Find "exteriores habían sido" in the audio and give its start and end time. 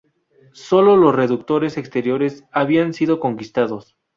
1.77-3.19